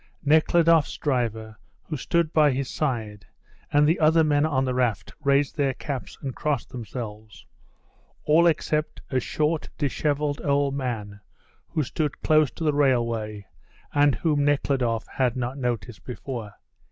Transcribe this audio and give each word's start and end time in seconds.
Nekhludoff's 0.25 0.97
driver, 0.97 1.57
who 1.83 1.95
stood 1.95 2.33
by 2.33 2.49
his 2.49 2.67
side, 2.71 3.27
and 3.71 3.87
the 3.87 3.99
other 3.99 4.23
men 4.23 4.47
on 4.47 4.65
the 4.65 4.73
raft 4.73 5.13
raised 5.23 5.55
their 5.57 5.75
caps 5.75 6.17
and 6.23 6.35
crossed 6.35 6.69
themselves, 6.71 7.45
all 8.25 8.47
except 8.47 9.01
a 9.11 9.19
short, 9.19 9.69
dishevelled 9.77 10.41
old 10.43 10.73
man, 10.73 11.19
who 11.69 11.83
stood 11.83 12.19
close 12.23 12.49
to 12.49 12.63
the 12.63 12.73
railway 12.73 13.45
and 13.93 14.15
whom 14.15 14.43
Nekhludoff 14.43 15.05
had 15.05 15.35
not 15.37 15.59
noticed 15.59 16.03
before. 16.03 16.55